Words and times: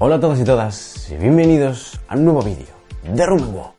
Hola 0.00 0.14
a 0.14 0.20
todos 0.20 0.40
y 0.40 0.44
todas 0.44 1.10
y 1.10 1.16
bienvenidos 1.16 2.00
a 2.08 2.14
un 2.14 2.24
nuevo 2.24 2.40
vídeo 2.42 2.68
de 3.02 3.26
Rumengo. 3.26 3.74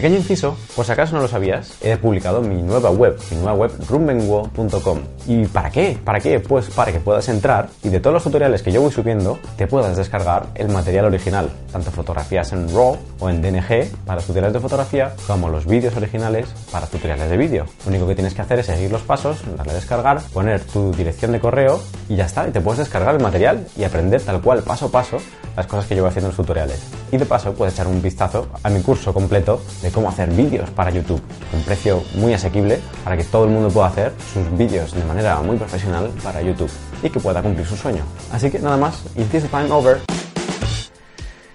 Pequeño 0.00 0.16
inciso, 0.16 0.56
por 0.74 0.86
si 0.86 0.92
acaso 0.92 1.14
no 1.14 1.20
lo 1.20 1.28
sabías, 1.28 1.74
he 1.82 1.94
publicado 1.98 2.40
mi 2.40 2.62
nueva 2.62 2.90
web, 2.90 3.18
mi 3.30 3.36
nueva 3.36 3.52
web 3.52 3.70
rumbenguo.com. 3.86 5.00
¿Y 5.26 5.44
para 5.44 5.68
qué? 5.68 5.98
¿Para 6.02 6.20
qué? 6.20 6.40
Pues 6.40 6.70
para 6.70 6.90
que 6.90 7.00
puedas 7.00 7.28
entrar 7.28 7.68
y 7.82 7.90
de 7.90 8.00
todos 8.00 8.14
los 8.14 8.24
tutoriales 8.24 8.62
que 8.62 8.72
yo 8.72 8.80
voy 8.80 8.90
subiendo, 8.90 9.38
te 9.58 9.66
puedas 9.66 9.98
descargar 9.98 10.46
el 10.54 10.70
material 10.70 11.04
original, 11.04 11.50
tanto 11.70 11.90
fotografías 11.90 12.50
en 12.54 12.74
RAW 12.74 12.96
o 13.18 13.28
en 13.28 13.42
DNG 13.42 13.90
para 14.06 14.22
tutoriales 14.22 14.54
de 14.54 14.60
fotografía, 14.60 15.12
como 15.26 15.50
los 15.50 15.66
vídeos 15.66 15.94
originales 15.94 16.48
para 16.72 16.86
tutoriales 16.86 17.28
de 17.28 17.36
vídeo. 17.36 17.66
Lo 17.84 17.90
único 17.90 18.06
que 18.08 18.14
tienes 18.14 18.32
que 18.32 18.40
hacer 18.40 18.60
es 18.60 18.64
seguir 18.64 18.90
los 18.90 19.02
pasos, 19.02 19.42
darle 19.58 19.72
a 19.72 19.74
descargar, 19.74 20.22
poner 20.32 20.62
tu 20.62 20.92
dirección 20.92 21.32
de 21.32 21.40
correo 21.40 21.78
y 22.08 22.16
ya 22.16 22.24
está, 22.24 22.48
y 22.48 22.52
te 22.52 22.62
puedes 22.62 22.78
descargar 22.78 23.16
el 23.16 23.20
material 23.20 23.66
y 23.76 23.84
aprender 23.84 24.22
tal 24.22 24.40
cual, 24.40 24.62
paso 24.62 24.86
a 24.86 24.90
paso, 24.90 25.18
las 25.58 25.66
cosas 25.66 25.84
que 25.84 25.94
yo 25.94 26.04
voy 26.04 26.08
haciendo 26.08 26.28
en 26.28 26.30
los 26.30 26.36
tutoriales. 26.38 26.99
Y 27.12 27.16
de 27.16 27.26
paso 27.26 27.52
puedes 27.54 27.74
echar 27.74 27.88
un 27.88 28.00
vistazo 28.00 28.48
a 28.62 28.70
mi 28.70 28.80
curso 28.82 29.12
completo 29.12 29.60
de 29.82 29.90
cómo 29.90 30.08
hacer 30.08 30.30
vídeos 30.30 30.70
para 30.70 30.90
YouTube. 30.90 31.20
Un 31.52 31.62
precio 31.62 32.02
muy 32.14 32.32
asequible 32.34 32.78
para 33.02 33.16
que 33.16 33.24
todo 33.24 33.44
el 33.44 33.50
mundo 33.50 33.68
pueda 33.68 33.88
hacer 33.88 34.12
sus 34.32 34.56
vídeos 34.56 34.94
de 34.94 35.04
manera 35.04 35.40
muy 35.40 35.56
profesional 35.56 36.10
para 36.22 36.40
YouTube 36.40 36.70
y 37.02 37.10
que 37.10 37.18
pueda 37.18 37.42
cumplir 37.42 37.66
su 37.66 37.76
sueño. 37.76 38.04
Así 38.32 38.50
que 38.50 38.60
nada 38.60 38.76
más, 38.76 39.02
this 39.30 39.44
time 39.50 39.70
over. 39.70 40.00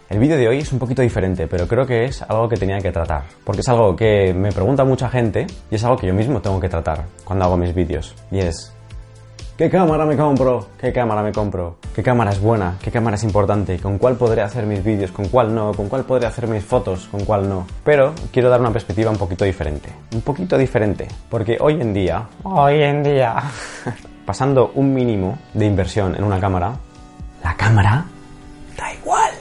El 0.07 0.19
vídeo 0.19 0.37
de 0.37 0.47
hoy 0.47 0.59
es 0.59 0.71
un 0.71 0.77
poquito 0.77 1.01
diferente, 1.01 1.47
pero 1.47 1.67
creo 1.67 1.85
que 1.85 2.05
es 2.05 2.21
algo 2.21 2.47
que 2.47 2.57
tenía 2.57 2.79
que 2.79 2.91
tratar, 2.91 3.23
porque 3.43 3.61
es 3.61 3.69
algo 3.69 3.95
que 3.95 4.33
me 4.35 4.51
pregunta 4.51 4.85
mucha 4.85 5.09
gente 5.09 5.47
y 5.71 5.75
es 5.75 5.83
algo 5.83 5.97
que 5.97 6.07
yo 6.07 6.13
mismo 6.13 6.41
tengo 6.41 6.59
que 6.59 6.69
tratar 6.69 7.05
cuando 7.23 7.45
hago 7.45 7.57
mis 7.57 7.73
vídeos. 7.73 8.13
Y 8.29 8.37
es, 8.37 8.74
¿Qué 9.57 9.69
cámara 9.69 10.05
me 10.05 10.17
compro? 10.17 10.67
¿Qué 10.77 10.91
cámara 10.91 11.23
me 11.23 11.31
compro? 11.31 11.77
¿Qué 11.95 12.03
cámara 12.03 12.31
es 12.31 12.41
buena? 12.41 12.75
¿Qué 12.83 12.91
cámara 12.91 13.15
es 13.15 13.23
importante? 13.23 13.79
¿Con 13.79 13.97
cuál 13.97 14.17
podré 14.17 14.41
hacer 14.41 14.65
mis 14.65 14.83
vídeos? 14.83 15.13
¿Con 15.13 15.29
cuál 15.29 15.55
no? 15.55 15.71
¿Con 15.73 15.87
cuál 15.87 16.03
podré 16.03 16.25
hacer 16.25 16.45
mis 16.49 16.61
fotos? 16.65 17.07
¿Con 17.09 17.23
cuál 17.23 17.47
no? 17.47 17.65
Pero 17.85 18.13
quiero 18.33 18.49
dar 18.49 18.59
una 18.59 18.73
perspectiva 18.73 19.09
un 19.11 19.17
poquito 19.17 19.45
diferente. 19.45 19.87
Un 20.13 20.19
poquito 20.21 20.57
diferente. 20.57 21.07
Porque 21.29 21.57
hoy 21.61 21.79
en 21.79 21.93
día... 21.93 22.27
Hoy 22.43 22.81
en 22.81 23.01
día... 23.01 23.35
pasando 24.25 24.71
un 24.75 24.93
mínimo 24.93 25.37
de 25.53 25.65
inversión 25.65 26.15
en 26.15 26.25
una 26.25 26.39
cámara, 26.39 26.73
la 27.41 27.55
cámara 27.55 28.05
da 28.75 28.93
igual. 28.93 29.31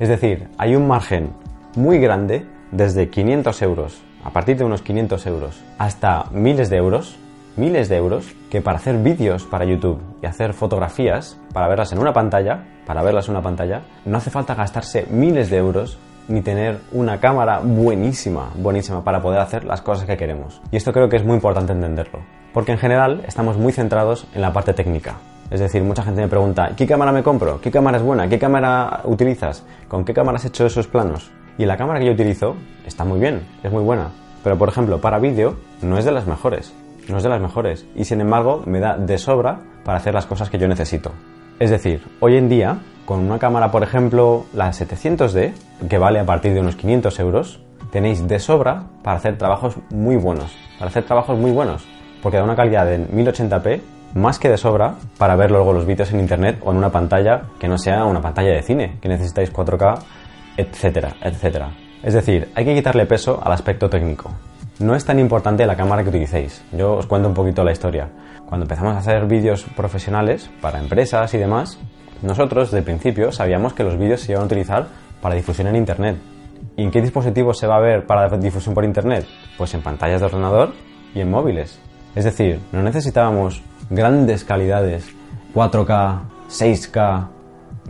Es 0.00 0.08
decir, 0.08 0.48
hay 0.58 0.74
un 0.74 0.88
margen 0.88 1.30
muy 1.76 1.98
grande 1.98 2.44
desde 2.72 3.10
500 3.10 3.62
euros, 3.62 4.02
a 4.24 4.30
partir 4.30 4.56
de 4.56 4.64
unos 4.64 4.82
500 4.82 5.26
euros, 5.26 5.62
hasta 5.78 6.24
miles 6.32 6.68
de 6.68 6.78
euros 6.78 7.18
miles 7.56 7.88
de 7.88 7.96
euros 7.96 8.34
que 8.50 8.60
para 8.60 8.78
hacer 8.78 8.98
vídeos 8.98 9.44
para 9.44 9.64
YouTube 9.64 10.00
y 10.22 10.26
hacer 10.26 10.52
fotografías, 10.52 11.40
para 11.52 11.68
verlas 11.68 11.92
en 11.92 11.98
una 11.98 12.12
pantalla, 12.12 12.64
para 12.86 13.02
verlas 13.02 13.28
en 13.28 13.32
una 13.32 13.42
pantalla, 13.42 13.82
no 14.04 14.18
hace 14.18 14.30
falta 14.30 14.54
gastarse 14.54 15.06
miles 15.10 15.50
de 15.50 15.56
euros 15.56 15.98
ni 16.28 16.42
tener 16.42 16.80
una 16.92 17.20
cámara 17.20 17.60
buenísima, 17.60 18.50
buenísima 18.56 19.02
para 19.04 19.22
poder 19.22 19.40
hacer 19.40 19.64
las 19.64 19.80
cosas 19.80 20.06
que 20.06 20.16
queremos. 20.16 20.60
Y 20.70 20.76
esto 20.76 20.92
creo 20.92 21.08
que 21.08 21.16
es 21.16 21.24
muy 21.24 21.34
importante 21.34 21.72
entenderlo, 21.72 22.20
porque 22.52 22.72
en 22.72 22.78
general 22.78 23.22
estamos 23.26 23.56
muy 23.56 23.72
centrados 23.72 24.26
en 24.34 24.42
la 24.42 24.52
parte 24.52 24.74
técnica. 24.74 25.16
Es 25.50 25.60
decir, 25.60 25.82
mucha 25.82 26.02
gente 26.02 26.20
me 26.20 26.28
pregunta, 26.28 26.72
¿qué 26.76 26.86
cámara 26.86 27.12
me 27.12 27.22
compro? 27.22 27.60
¿Qué 27.60 27.70
cámara 27.70 27.98
es 27.98 28.02
buena? 28.02 28.28
¿Qué 28.28 28.38
cámara 28.38 29.02
utilizas? 29.04 29.64
¿Con 29.86 30.04
qué 30.04 30.12
cámara 30.12 30.36
has 30.36 30.44
hecho 30.44 30.66
esos 30.66 30.88
planos? 30.88 31.30
Y 31.56 31.64
la 31.64 31.76
cámara 31.76 32.00
que 32.00 32.06
yo 32.06 32.12
utilizo 32.12 32.56
está 32.84 33.04
muy 33.04 33.20
bien, 33.20 33.46
es 33.62 33.70
muy 33.70 33.82
buena. 33.82 34.10
Pero 34.42 34.58
por 34.58 34.68
ejemplo, 34.68 35.00
para 35.00 35.20
vídeo 35.20 35.56
no 35.82 35.98
es 35.98 36.04
de 36.04 36.12
las 36.12 36.26
mejores 36.26 36.74
no 37.12 37.18
es 37.18 37.22
de 37.22 37.28
las 37.28 37.40
mejores 37.40 37.86
y 37.94 38.04
sin 38.04 38.20
embargo 38.20 38.62
me 38.66 38.80
da 38.80 38.96
de 38.96 39.18
sobra 39.18 39.60
para 39.84 39.98
hacer 39.98 40.14
las 40.14 40.26
cosas 40.26 40.50
que 40.50 40.58
yo 40.58 40.68
necesito. 40.68 41.12
Es 41.58 41.70
decir, 41.70 42.02
hoy 42.20 42.36
en 42.36 42.48
día, 42.48 42.78
con 43.06 43.20
una 43.20 43.38
cámara, 43.38 43.70
por 43.70 43.82
ejemplo, 43.82 44.44
la 44.52 44.72
700D, 44.72 45.52
que 45.88 45.98
vale 45.98 46.18
a 46.18 46.26
partir 46.26 46.52
de 46.52 46.60
unos 46.60 46.76
500 46.76 47.18
euros, 47.20 47.60
tenéis 47.90 48.26
de 48.28 48.38
sobra 48.38 48.84
para 49.02 49.16
hacer 49.16 49.38
trabajos 49.38 49.76
muy 49.90 50.16
buenos. 50.16 50.54
Para 50.78 50.90
hacer 50.90 51.04
trabajos 51.04 51.38
muy 51.38 51.52
buenos. 51.52 51.86
Porque 52.22 52.36
da 52.36 52.44
una 52.44 52.56
calidad 52.56 52.84
de 52.84 53.08
1080p 53.08 53.80
más 54.14 54.38
que 54.38 54.48
de 54.48 54.58
sobra 54.58 54.96
para 55.18 55.36
ver 55.36 55.50
luego 55.50 55.72
los 55.72 55.86
vídeos 55.86 56.12
en 56.12 56.20
internet 56.20 56.58
o 56.62 56.72
en 56.72 56.78
una 56.78 56.90
pantalla 56.90 57.44
que 57.58 57.68
no 57.68 57.78
sea 57.78 58.04
una 58.04 58.20
pantalla 58.20 58.50
de 58.50 58.62
cine, 58.62 58.98
que 59.00 59.08
necesitáis 59.08 59.52
4K, 59.52 59.98
etcétera, 60.56 61.16
etcétera. 61.22 61.70
Es 62.02 62.14
decir, 62.14 62.50
hay 62.54 62.64
que 62.64 62.74
quitarle 62.74 63.06
peso 63.06 63.40
al 63.42 63.52
aspecto 63.52 63.88
técnico 63.88 64.30
no 64.78 64.94
es 64.94 65.04
tan 65.04 65.18
importante 65.18 65.66
la 65.66 65.76
cámara 65.76 66.02
que 66.02 66.10
utilicéis. 66.10 66.62
Yo 66.72 66.94
os 66.94 67.06
cuento 67.06 67.28
un 67.28 67.34
poquito 67.34 67.64
la 67.64 67.72
historia. 67.72 68.08
Cuando 68.46 68.64
empezamos 68.64 68.94
a 68.94 68.98
hacer 68.98 69.26
vídeos 69.26 69.64
profesionales 69.74 70.50
para 70.60 70.78
empresas 70.78 71.32
y 71.34 71.38
demás, 71.38 71.78
nosotros 72.22 72.70
de 72.70 72.82
principio 72.82 73.32
sabíamos 73.32 73.72
que 73.72 73.84
los 73.84 73.98
vídeos 73.98 74.20
se 74.20 74.32
iban 74.32 74.42
a 74.42 74.46
utilizar 74.46 74.88
para 75.20 75.34
difusión 75.34 75.68
en 75.68 75.76
Internet. 75.76 76.16
¿Y 76.76 76.84
en 76.84 76.90
qué 76.90 77.00
dispositivos 77.00 77.58
se 77.58 77.66
va 77.66 77.76
a 77.76 77.80
ver 77.80 78.06
para 78.06 78.28
difusión 78.36 78.74
por 78.74 78.84
Internet? 78.84 79.26
Pues 79.56 79.72
en 79.74 79.82
pantallas 79.82 80.20
de 80.20 80.26
ordenador 80.26 80.72
y 81.14 81.20
en 81.20 81.30
móviles. 81.30 81.80
Es 82.14 82.24
decir, 82.24 82.60
no 82.72 82.82
necesitábamos 82.82 83.62
grandes 83.88 84.44
calidades, 84.44 85.08
4K, 85.54 86.20
6K, 86.48 87.28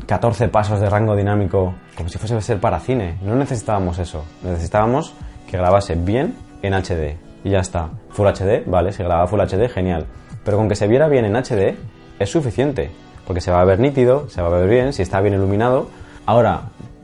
14 0.06 0.48
pasos 0.48 0.80
de 0.80 0.88
rango 0.88 1.16
dinámico, 1.16 1.74
como 1.96 2.08
si 2.08 2.18
fuese 2.18 2.36
a 2.36 2.40
ser 2.40 2.60
para 2.60 2.80
cine. 2.80 3.18
No 3.22 3.34
necesitábamos 3.34 3.98
eso. 3.98 4.24
Necesitábamos 4.42 5.14
que 5.48 5.56
grabase 5.56 5.94
bien 5.94 6.45
en 6.66 6.74
HD 6.74 7.16
y 7.44 7.50
ya 7.50 7.60
está. 7.60 7.90
Full 8.10 8.26
HD, 8.26 8.64
vale, 8.66 8.92
se 8.92 9.04
graba 9.04 9.26
Full 9.26 9.40
HD, 9.40 9.68
genial. 9.68 10.06
Pero 10.44 10.56
con 10.56 10.68
que 10.68 10.74
se 10.74 10.86
viera 10.86 11.08
bien 11.08 11.24
en 11.24 11.36
HD 11.36 11.76
es 12.18 12.30
suficiente, 12.30 12.90
porque 13.26 13.40
se 13.40 13.50
va 13.50 13.60
a 13.60 13.64
ver 13.64 13.78
nítido, 13.78 14.28
se 14.28 14.42
va 14.42 14.48
a 14.48 14.58
ver 14.58 14.68
bien, 14.68 14.92
si 14.92 15.02
está 15.02 15.20
bien 15.20 15.34
iluminado. 15.34 15.88
Ahora, 16.26 16.62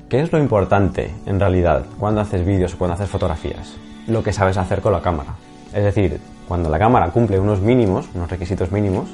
¿qué 0.08 0.20
es 0.20 0.32
lo 0.32 0.38
importante 0.38 1.10
en 1.26 1.38
realidad 1.38 1.84
cuando 1.98 2.20
haces 2.20 2.44
vídeos 2.44 2.74
o 2.74 2.78
cuando 2.78 2.94
haces 2.94 3.08
fotografías? 3.08 3.76
Lo 4.06 4.22
que 4.22 4.32
sabes 4.32 4.56
hacer 4.56 4.80
con 4.80 4.92
la 4.92 5.00
cámara. 5.00 5.34
Es 5.72 5.84
decir, 5.84 6.20
cuando 6.48 6.68
la 6.68 6.78
cámara 6.78 7.10
cumple 7.10 7.38
unos 7.38 7.60
mínimos, 7.60 8.08
unos 8.14 8.30
requisitos 8.30 8.72
mínimos, 8.72 9.08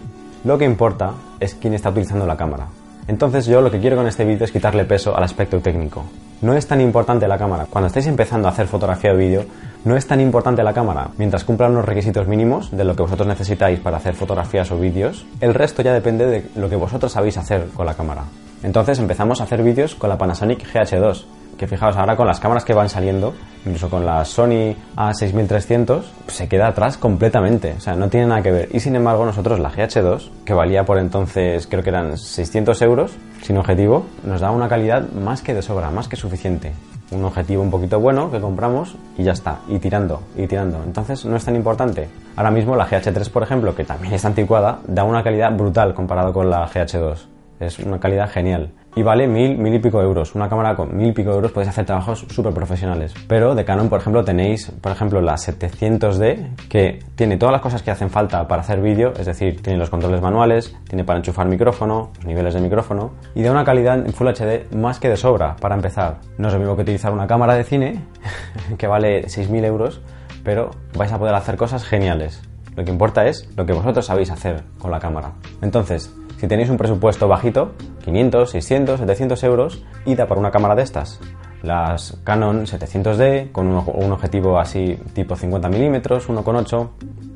lo 0.44 0.56
que 0.56 0.64
importa 0.64 1.12
es 1.40 1.54
quién 1.54 1.74
está 1.74 1.90
utilizando 1.90 2.26
la 2.26 2.36
cámara. 2.36 2.66
Entonces 3.06 3.46
yo 3.46 3.60
lo 3.60 3.70
que 3.70 3.80
quiero 3.80 3.96
con 3.96 4.06
este 4.06 4.24
vídeo 4.24 4.44
es 4.44 4.52
quitarle 4.52 4.84
peso 4.84 5.16
al 5.16 5.24
aspecto 5.24 5.60
técnico. 5.60 6.04
No 6.42 6.54
es 6.54 6.66
tan 6.66 6.80
importante 6.80 7.26
la 7.26 7.38
cámara. 7.38 7.66
Cuando 7.68 7.88
estáis 7.88 8.06
empezando 8.06 8.48
a 8.48 8.50
hacer 8.50 8.66
fotografía 8.66 9.12
o 9.12 9.16
vídeo, 9.16 9.44
no 9.84 9.96
es 9.96 10.06
tan 10.06 10.20
importante 10.20 10.62
la 10.62 10.74
cámara. 10.74 11.08
Mientras 11.18 11.44
cumplan 11.44 11.74
los 11.74 11.84
requisitos 11.84 12.26
mínimos 12.26 12.70
de 12.70 12.84
lo 12.84 12.94
que 12.96 13.02
vosotros 13.02 13.28
necesitáis 13.28 13.80
para 13.80 13.98
hacer 13.98 14.14
fotografías 14.14 14.70
o 14.70 14.78
vídeos, 14.78 15.26
el 15.40 15.54
resto 15.54 15.82
ya 15.82 15.92
depende 15.92 16.26
de 16.26 16.46
lo 16.56 16.68
que 16.68 16.76
vosotros 16.76 17.12
sabéis 17.12 17.36
hacer 17.36 17.68
con 17.74 17.86
la 17.86 17.94
cámara. 17.94 18.24
Entonces 18.62 18.98
empezamos 18.98 19.40
a 19.40 19.44
hacer 19.44 19.62
vídeos 19.62 19.94
con 19.94 20.10
la 20.10 20.18
Panasonic 20.18 20.66
GH2, 20.72 21.24
que 21.58 21.66
fijaos 21.66 21.96
ahora 21.96 22.16
con 22.16 22.26
las 22.26 22.40
cámaras 22.40 22.64
que 22.64 22.72
van 22.72 22.88
saliendo, 22.88 23.34
incluso 23.66 23.90
con 23.90 24.06
la 24.06 24.24
Sony 24.24 24.74
A6300, 24.96 26.02
se 26.28 26.48
queda 26.48 26.68
atrás 26.68 26.96
completamente, 26.96 27.74
o 27.76 27.80
sea, 27.80 27.94
no 27.94 28.08
tiene 28.08 28.26
nada 28.26 28.42
que 28.42 28.52
ver. 28.52 28.68
Y 28.72 28.80
sin 28.80 28.96
embargo 28.96 29.26
nosotros 29.26 29.58
la 29.58 29.70
GH2, 29.70 30.30
que 30.44 30.54
valía 30.54 30.84
por 30.84 30.98
entonces 30.98 31.66
creo 31.66 31.82
que 31.82 31.90
eran 31.90 32.16
600 32.16 32.80
euros, 32.82 33.12
sin 33.42 33.58
objetivo, 33.58 34.06
nos 34.24 34.40
da 34.40 34.50
una 34.50 34.68
calidad 34.68 35.10
más 35.10 35.42
que 35.42 35.52
de 35.52 35.60
sobra, 35.62 35.90
más 35.90 36.08
que 36.08 36.16
suficiente. 36.16 36.72
Un 37.10 37.24
objetivo 37.24 37.62
un 37.62 37.70
poquito 37.70 37.98
bueno 37.98 38.30
que 38.30 38.40
compramos 38.40 38.94
y 39.16 39.24
ya 39.24 39.32
está, 39.32 39.60
y 39.66 39.78
tirando, 39.78 40.22
y 40.36 40.46
tirando. 40.46 40.82
Entonces 40.84 41.24
no 41.24 41.36
es 41.36 41.44
tan 41.44 41.56
importante. 41.56 42.08
Ahora 42.36 42.50
mismo 42.50 42.76
la 42.76 42.86
GH3, 42.86 43.30
por 43.30 43.42
ejemplo, 43.42 43.74
que 43.74 43.84
también 43.84 44.14
es 44.14 44.24
anticuada, 44.24 44.80
da 44.86 45.04
una 45.04 45.24
calidad 45.24 45.52
brutal 45.56 45.94
comparado 45.94 46.32
con 46.32 46.50
la 46.50 46.66
GH2. 46.68 47.37
Es 47.60 47.78
una 47.78 47.98
calidad 47.98 48.30
genial 48.30 48.72
y 48.98 49.02
vale 49.02 49.28
mil, 49.28 49.56
mil 49.56 49.74
y 49.74 49.78
pico 49.78 50.02
euros. 50.02 50.34
Una 50.34 50.48
cámara 50.48 50.74
con 50.74 50.96
mil 50.96 51.08
y 51.08 51.12
pico 51.12 51.30
euros 51.30 51.52
podéis 51.52 51.70
hacer 51.70 51.86
trabajos 51.86 52.26
súper 52.28 52.52
profesionales. 52.52 53.14
Pero 53.28 53.54
de 53.54 53.64
Canon, 53.64 53.88
por 53.88 54.00
ejemplo, 54.00 54.24
tenéis, 54.24 54.72
por 54.80 54.90
ejemplo, 54.90 55.20
la 55.20 55.34
700D, 55.34 56.68
que 56.68 56.98
tiene 57.14 57.36
todas 57.36 57.52
las 57.52 57.62
cosas 57.62 57.82
que 57.82 57.92
hacen 57.92 58.10
falta 58.10 58.48
para 58.48 58.62
hacer 58.62 58.80
vídeo, 58.80 59.12
es 59.16 59.26
decir, 59.26 59.62
tiene 59.62 59.78
los 59.78 59.88
controles 59.88 60.20
manuales, 60.20 60.76
tiene 60.88 61.04
para 61.04 61.18
enchufar 61.18 61.46
micrófono, 61.46 62.10
los 62.16 62.24
niveles 62.24 62.54
de 62.54 62.60
micrófono, 62.60 63.12
y 63.36 63.42
da 63.42 63.52
una 63.52 63.64
calidad 63.64 64.04
en 64.04 64.12
Full 64.12 64.28
HD 64.28 64.74
más 64.74 64.98
que 64.98 65.08
de 65.08 65.16
sobra 65.16 65.54
para 65.56 65.76
empezar. 65.76 66.18
No 66.36 66.48
es 66.48 66.54
lo 66.54 66.58
mismo 66.58 66.74
que 66.74 66.82
utilizar 66.82 67.12
una 67.12 67.28
cámara 67.28 67.54
de 67.54 67.62
cine, 67.62 68.02
que 68.78 68.86
vale 68.88 69.26
6.000 69.26 69.64
euros, 69.64 70.00
pero 70.42 70.70
vais 70.96 71.12
a 71.12 71.18
poder 71.18 71.34
hacer 71.36 71.56
cosas 71.56 71.84
geniales. 71.84 72.42
Lo 72.74 72.84
que 72.84 72.90
importa 72.90 73.26
es 73.26 73.48
lo 73.56 73.66
que 73.66 73.72
vosotros 73.72 74.06
sabéis 74.06 74.30
hacer 74.30 74.62
con 74.78 74.90
la 74.90 74.98
cámara. 74.98 75.32
Entonces, 75.62 76.14
si 76.38 76.46
tenéis 76.46 76.70
un 76.70 76.76
presupuesto 76.76 77.26
bajito, 77.26 77.72
500, 78.04 78.50
600, 78.50 79.00
700 79.00 79.42
euros, 79.44 79.84
id 80.06 80.20
a 80.20 80.26
por 80.26 80.38
una 80.38 80.52
cámara 80.52 80.76
de 80.76 80.82
estas. 80.82 81.20
Las 81.62 82.16
Canon 82.22 82.64
700D 82.64 83.50
con 83.50 83.66
un, 83.66 84.12
objetivo 84.12 84.60
así 84.60 84.96
tipo 85.12 85.34
50 85.34 85.68
milímetros, 85.68 86.28
1,8 86.28 86.90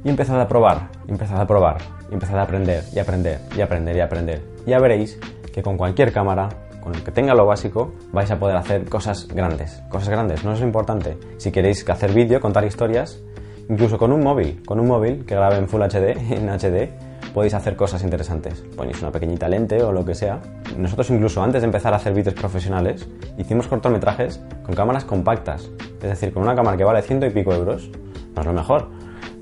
y 0.04 0.08
empezad 0.08 0.40
a 0.40 0.46
probar, 0.46 0.88
empezad 1.08 1.40
a 1.40 1.46
probar, 1.46 1.78
empezad 2.12 2.38
a 2.38 2.42
aprender 2.42 2.84
y 2.94 3.00
aprender 3.00 3.40
y 3.56 3.60
aprender 3.60 3.96
y 3.96 4.00
aprender. 4.00 4.42
Ya 4.66 4.78
veréis 4.78 5.18
que 5.52 5.62
con 5.62 5.76
cualquier 5.76 6.12
cámara 6.12 6.48
con 6.80 6.94
el 6.94 7.02
que 7.02 7.10
tenga 7.10 7.34
lo 7.34 7.46
básico, 7.46 7.92
vais 8.12 8.30
a 8.30 8.38
poder 8.38 8.56
hacer 8.56 8.88
cosas 8.88 9.26
grandes. 9.28 9.82
Cosas 9.88 10.08
grandes, 10.08 10.44
no 10.44 10.52
es 10.52 10.60
importante. 10.60 11.16
Si 11.38 11.50
queréis 11.50 11.88
hacer 11.88 12.12
vídeo, 12.12 12.40
contar 12.40 12.64
historias, 12.64 13.20
incluso 13.68 13.98
con 13.98 14.12
un 14.12 14.20
móvil, 14.20 14.62
con 14.64 14.80
un 14.80 14.86
móvil 14.86 15.24
que 15.24 15.34
grabe 15.34 15.56
en 15.56 15.68
Full 15.68 15.82
HD, 15.82 16.16
en 16.30 16.48
HD, 16.48 16.90
podéis 17.32 17.54
hacer 17.54 17.76
cosas 17.76 18.02
interesantes. 18.02 18.62
Ponéis 18.76 19.00
una 19.02 19.10
pequeñita 19.10 19.48
lente 19.48 19.82
o 19.82 19.92
lo 19.92 20.04
que 20.04 20.14
sea. 20.14 20.40
Nosotros 20.76 21.10
incluso 21.10 21.42
antes 21.42 21.62
de 21.62 21.66
empezar 21.66 21.92
a 21.92 21.96
hacer 21.96 22.14
vídeos 22.14 22.34
profesionales, 22.34 23.06
hicimos 23.38 23.66
cortometrajes 23.68 24.40
con 24.64 24.74
cámaras 24.74 25.04
compactas. 25.04 25.70
Es 26.02 26.08
decir, 26.08 26.32
con 26.32 26.42
una 26.42 26.54
cámara 26.54 26.76
que 26.76 26.84
vale 26.84 27.02
ciento 27.02 27.26
y 27.26 27.30
pico 27.30 27.52
euros, 27.52 27.90
no 28.34 28.40
es 28.40 28.46
lo 28.46 28.52
mejor, 28.52 28.88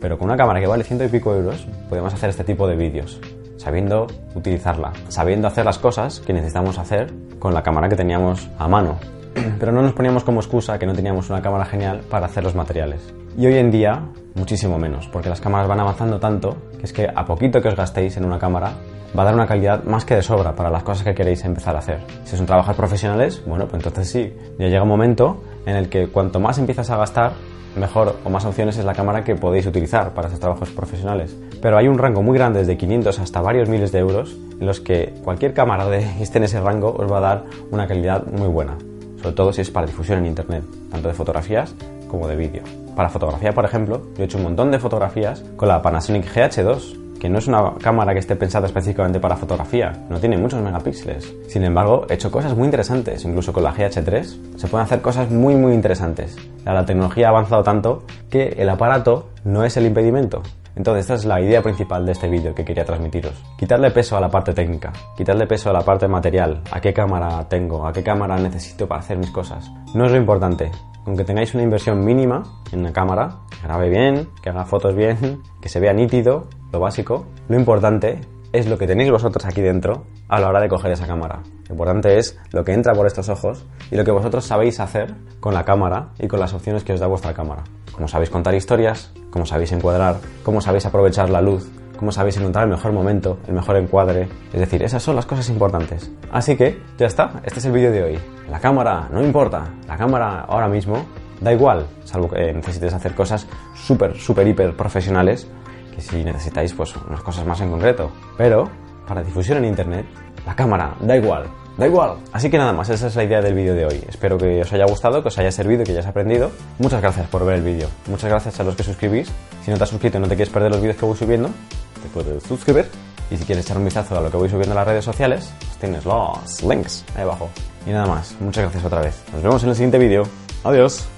pero 0.00 0.18
con 0.18 0.28
una 0.28 0.36
cámara 0.36 0.60
que 0.60 0.66
vale 0.66 0.84
ciento 0.84 1.04
y 1.04 1.08
pico 1.08 1.34
euros 1.34 1.66
podemos 1.88 2.12
hacer 2.14 2.30
este 2.30 2.44
tipo 2.44 2.66
de 2.66 2.76
vídeos, 2.76 3.20
sabiendo 3.56 4.06
utilizarla, 4.34 4.92
sabiendo 5.08 5.48
hacer 5.48 5.64
las 5.64 5.78
cosas 5.78 6.20
que 6.20 6.32
necesitamos 6.32 6.78
hacer 6.78 7.12
con 7.38 7.54
la 7.54 7.62
cámara 7.62 7.88
que 7.88 7.96
teníamos 7.96 8.48
a 8.58 8.68
mano. 8.68 8.98
Pero 9.58 9.72
no 9.72 9.82
nos 9.82 9.92
poníamos 9.92 10.24
como 10.24 10.40
excusa 10.40 10.78
que 10.78 10.86
no 10.86 10.94
teníamos 10.94 11.30
una 11.30 11.42
cámara 11.42 11.64
genial 11.64 12.00
para 12.10 12.26
hacer 12.26 12.42
los 12.42 12.54
materiales. 12.54 13.00
Y 13.36 13.46
hoy 13.46 13.56
en 13.56 13.70
día, 13.70 14.02
muchísimo 14.34 14.78
menos, 14.78 15.08
porque 15.08 15.28
las 15.28 15.40
cámaras 15.40 15.68
van 15.68 15.80
avanzando 15.80 16.18
tanto 16.18 16.56
que 16.78 16.84
es 16.84 16.92
que 16.92 17.08
a 17.12 17.24
poquito 17.24 17.60
que 17.60 17.68
os 17.68 17.76
gastéis 17.76 18.16
en 18.16 18.24
una 18.24 18.38
cámara, 18.38 18.72
va 19.16 19.22
a 19.22 19.24
dar 19.24 19.34
una 19.34 19.46
calidad 19.46 19.84
más 19.84 20.04
que 20.04 20.14
de 20.14 20.22
sobra 20.22 20.54
para 20.54 20.70
las 20.70 20.82
cosas 20.82 21.04
que 21.04 21.14
queréis 21.14 21.44
empezar 21.44 21.74
a 21.76 21.80
hacer. 21.80 22.00
Si 22.24 22.36
son 22.36 22.46
trabajos 22.46 22.76
profesionales, 22.76 23.42
bueno, 23.46 23.66
pues 23.66 23.84
entonces 23.84 24.08
sí. 24.08 24.32
Ya 24.58 24.68
llega 24.68 24.82
un 24.82 24.88
momento 24.88 25.42
en 25.66 25.76
el 25.76 25.88
que 25.88 26.08
cuanto 26.08 26.40
más 26.40 26.58
empiezas 26.58 26.90
a 26.90 26.96
gastar, 26.96 27.32
mejor 27.76 28.16
o 28.24 28.30
más 28.30 28.44
opciones 28.44 28.76
es 28.78 28.84
la 28.84 28.94
cámara 28.94 29.22
que 29.24 29.36
podéis 29.36 29.66
utilizar 29.66 30.12
para 30.14 30.28
esos 30.28 30.40
trabajos 30.40 30.70
profesionales. 30.70 31.36
Pero 31.60 31.76
hay 31.76 31.88
un 31.88 31.98
rango 31.98 32.22
muy 32.22 32.36
grande 32.36 32.60
desde 32.60 32.76
500 32.76 33.18
hasta 33.18 33.40
varios 33.40 33.68
miles 33.68 33.92
de 33.92 33.98
euros 33.98 34.36
en 34.60 34.66
los 34.66 34.80
que 34.80 35.12
cualquier 35.24 35.54
cámara 35.54 35.86
de 35.86 35.98
esté 36.22 36.38
en 36.38 36.44
ese 36.44 36.60
rango 36.60 36.94
os 36.96 37.10
va 37.10 37.18
a 37.18 37.20
dar 37.20 37.44
una 37.70 37.86
calidad 37.86 38.26
muy 38.26 38.48
buena. 38.48 38.76
Sobre 39.20 39.34
todo 39.34 39.52
si 39.52 39.60
es 39.60 39.70
para 39.70 39.86
difusión 39.86 40.18
en 40.18 40.26
internet, 40.26 40.64
tanto 40.90 41.08
de 41.08 41.14
fotografías 41.14 41.74
como 42.10 42.26
de 42.26 42.36
vídeo. 42.36 42.62
Para 42.96 43.08
fotografía, 43.08 43.52
por 43.52 43.64
ejemplo, 43.64 44.02
yo 44.16 44.22
he 44.22 44.26
hecho 44.26 44.38
un 44.38 44.44
montón 44.44 44.70
de 44.70 44.78
fotografías 44.78 45.42
con 45.56 45.68
la 45.68 45.80
Panasonic 45.80 46.26
GH2, 46.26 47.18
que 47.20 47.28
no 47.28 47.38
es 47.38 47.46
una 47.46 47.74
cámara 47.80 48.12
que 48.12 48.18
esté 48.18 48.34
pensada 48.34 48.66
específicamente 48.66 49.20
para 49.20 49.36
fotografía, 49.36 49.92
no 50.08 50.18
tiene 50.18 50.38
muchos 50.38 50.60
megapíxeles. 50.60 51.32
Sin 51.48 51.62
embargo, 51.64 52.06
he 52.08 52.14
hecho 52.14 52.30
cosas 52.30 52.56
muy 52.56 52.64
interesantes, 52.64 53.24
incluso 53.24 53.52
con 53.52 53.62
la 53.62 53.74
GH3 53.74 54.56
se 54.56 54.68
pueden 54.68 54.84
hacer 54.84 55.00
cosas 55.02 55.30
muy 55.30 55.54
muy 55.54 55.74
interesantes. 55.74 56.36
La 56.64 56.84
tecnología 56.84 57.26
ha 57.26 57.30
avanzado 57.30 57.62
tanto 57.62 58.04
que 58.30 58.54
el 58.58 58.68
aparato 58.68 59.28
no 59.44 59.64
es 59.64 59.76
el 59.76 59.86
impedimento. 59.86 60.42
Entonces, 60.76 61.02
esta 61.02 61.14
es 61.14 61.24
la 61.24 61.40
idea 61.40 61.62
principal 61.62 62.06
de 62.06 62.12
este 62.12 62.28
vídeo 62.28 62.54
que 62.54 62.64
quería 62.64 62.84
transmitiros. 62.84 63.34
Quitarle 63.58 63.90
peso 63.90 64.16
a 64.16 64.20
la 64.20 64.30
parte 64.30 64.54
técnica, 64.54 64.92
quitarle 65.16 65.46
peso 65.46 65.68
a 65.70 65.72
la 65.72 65.82
parte 65.82 66.08
material, 66.08 66.62
a 66.70 66.80
qué 66.80 66.92
cámara 66.92 67.46
tengo, 67.48 67.86
a 67.86 67.92
qué 67.92 68.02
cámara 68.02 68.38
necesito 68.38 68.86
para 68.86 69.00
hacer 69.00 69.18
mis 69.18 69.30
cosas. 69.30 69.70
No 69.94 70.06
es 70.06 70.12
lo 70.12 70.16
importante, 70.16 70.70
con 71.04 71.16
que 71.16 71.24
tengáis 71.24 71.54
una 71.54 71.62
inversión 71.62 72.04
mínima 72.04 72.42
en 72.72 72.82
la 72.82 72.92
cámara, 72.92 73.40
que 73.50 73.66
grabe 73.66 73.88
bien, 73.88 74.28
que 74.42 74.50
haga 74.50 74.64
fotos 74.64 74.94
bien, 74.94 75.42
que 75.60 75.68
se 75.68 75.80
vea 75.80 75.92
nítido, 75.92 76.48
lo 76.72 76.80
básico, 76.80 77.26
lo 77.48 77.56
importante 77.56 78.20
es 78.52 78.68
lo 78.68 78.78
que 78.78 78.86
tenéis 78.86 79.10
vosotros 79.10 79.44
aquí 79.44 79.60
dentro 79.60 80.04
a 80.28 80.40
la 80.40 80.48
hora 80.48 80.60
de 80.60 80.68
coger 80.68 80.92
esa 80.92 81.06
cámara. 81.06 81.40
Lo 81.68 81.74
importante 81.74 82.18
es 82.18 82.38
lo 82.52 82.64
que 82.64 82.72
entra 82.72 82.94
por 82.94 83.06
estos 83.06 83.28
ojos 83.28 83.64
y 83.90 83.96
lo 83.96 84.04
que 84.04 84.10
vosotros 84.10 84.44
sabéis 84.44 84.80
hacer 84.80 85.14
con 85.38 85.54
la 85.54 85.64
cámara 85.64 86.10
y 86.18 86.26
con 86.26 86.40
las 86.40 86.52
opciones 86.52 86.84
que 86.84 86.92
os 86.92 87.00
da 87.00 87.06
vuestra 87.06 87.34
cámara. 87.34 87.62
Cómo 87.92 88.08
sabéis 88.08 88.30
contar 88.30 88.54
historias, 88.54 89.12
cómo 89.30 89.46
sabéis 89.46 89.72
encuadrar, 89.72 90.16
cómo 90.42 90.60
sabéis 90.60 90.86
aprovechar 90.86 91.30
la 91.30 91.40
luz, 91.40 91.70
cómo 92.00 92.10
sabéis 92.10 92.38
encontrar 92.38 92.64
el 92.64 92.70
mejor 92.70 92.92
momento, 92.92 93.38
el 93.46 93.52
mejor 93.52 93.76
encuadre. 93.76 94.26
Es 94.54 94.58
decir, 94.58 94.82
esas 94.82 95.02
son 95.02 95.14
las 95.14 95.26
cosas 95.26 95.50
importantes. 95.50 96.10
Así 96.32 96.56
que, 96.56 96.80
ya 96.98 97.06
está, 97.06 97.42
este 97.44 97.58
es 97.58 97.66
el 97.66 97.72
vídeo 97.72 97.92
de 97.92 98.02
hoy. 98.02 98.18
La 98.50 98.58
cámara, 98.58 99.06
no 99.12 99.22
importa, 99.22 99.68
la 99.86 99.98
cámara 99.98 100.40
ahora 100.48 100.66
mismo 100.66 101.04
da 101.42 101.52
igual, 101.52 101.86
salvo 102.04 102.30
que 102.30 102.54
necesites 102.54 102.94
hacer 102.94 103.14
cosas 103.14 103.46
súper, 103.74 104.16
súper, 104.16 104.48
hiper 104.48 104.74
profesionales, 104.74 105.46
que 105.94 106.00
si 106.00 106.24
necesitáis 106.24 106.72
pues 106.72 106.96
unas 106.96 107.20
cosas 107.20 107.46
más 107.46 107.60
en 107.60 107.70
concreto. 107.70 108.10
Pero, 108.38 108.70
para 109.06 109.22
difusión 109.22 109.58
en 109.58 109.66
Internet, 109.66 110.06
la 110.46 110.56
cámara, 110.56 110.94
da 111.00 111.16
igual, 111.18 111.44
Da 111.80 111.86
igual. 111.86 112.18
Así 112.30 112.50
que 112.50 112.58
nada 112.58 112.74
más, 112.74 112.90
esa 112.90 113.06
es 113.06 113.16
la 113.16 113.24
idea 113.24 113.40
del 113.40 113.54
vídeo 113.54 113.74
de 113.74 113.86
hoy. 113.86 114.04
Espero 114.06 114.36
que 114.36 114.60
os 114.60 114.70
haya 114.70 114.84
gustado, 114.84 115.22
que 115.22 115.28
os 115.28 115.38
haya 115.38 115.50
servido, 115.50 115.82
que 115.82 115.92
hayáis 115.92 116.06
aprendido. 116.06 116.50
Muchas 116.78 117.00
gracias 117.00 117.26
por 117.28 117.46
ver 117.46 117.54
el 117.56 117.62
vídeo. 117.62 117.88
Muchas 118.06 118.28
gracias 118.28 118.60
a 118.60 118.64
los 118.64 118.76
que 118.76 118.82
suscribís. 118.82 119.32
Si 119.64 119.70
no 119.70 119.78
te 119.78 119.84
has 119.84 119.88
suscrito 119.88 120.18
y 120.18 120.20
no 120.20 120.28
te 120.28 120.36
quieres 120.36 120.52
perder 120.52 120.70
los 120.72 120.82
vídeos 120.82 120.98
que 120.98 121.06
voy 121.06 121.16
subiendo, 121.16 121.48
te 121.48 122.08
puedes 122.12 122.42
suscribir. 122.42 122.84
Y 123.30 123.38
si 123.38 123.46
quieres 123.46 123.64
echar 123.64 123.78
un 123.78 123.86
vistazo 123.86 124.18
a 124.18 124.20
lo 124.20 124.30
que 124.30 124.36
voy 124.36 124.50
subiendo 124.50 124.72
en 124.72 124.76
las 124.76 124.86
redes 124.86 125.06
sociales, 125.06 125.54
pues 125.58 125.78
tienes 125.78 126.04
los 126.04 126.62
links 126.62 127.02
ahí 127.16 127.22
abajo. 127.22 127.48
Y 127.86 127.92
nada 127.92 128.04
más, 128.04 128.36
muchas 128.40 128.64
gracias 128.64 128.84
otra 128.84 129.00
vez. 129.00 129.18
Nos 129.32 129.42
vemos 129.42 129.62
en 129.62 129.70
el 129.70 129.74
siguiente 129.74 129.96
vídeo. 129.96 130.24
Adiós. 130.64 131.08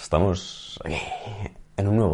Estamos 0.00 0.78
aquí 0.84 0.94